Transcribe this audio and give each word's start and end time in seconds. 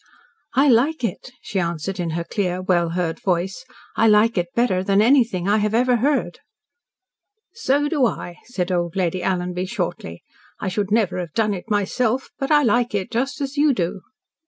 "I 0.55 0.67
like 0.67 1.03
it," 1.03 1.29
she 1.43 1.59
answered, 1.59 1.99
in 1.99 2.09
her 2.17 2.23
clear, 2.23 2.59
well 2.59 2.89
heard 2.97 3.21
voice. 3.21 3.63
"I 3.95 4.07
like 4.07 4.35
it 4.35 4.47
better 4.55 4.83
than 4.83 4.99
anything 4.99 5.47
I 5.47 5.57
have 5.57 5.75
ever 5.75 5.97
heard." 5.97 6.39
"So 7.53 7.87
do 7.87 8.07
I," 8.07 8.37
said 8.45 8.71
old 8.71 8.95
Lady 8.95 9.21
Alanby 9.21 9.67
shortly. 9.67 10.23
"I 10.59 10.69
should 10.69 10.89
never 10.91 11.19
have 11.19 11.33
done 11.35 11.53
it 11.53 11.69
myself 11.69 12.31
but 12.39 12.49
I 12.49 12.63
like 12.63 12.95
it 12.95 13.11
just 13.11 13.41
as 13.41 13.57
you 13.57 13.75
do." 13.75 14.01